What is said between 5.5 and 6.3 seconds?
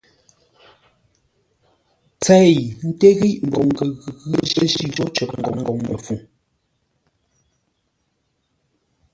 ngoŋ Mbəfuŋ.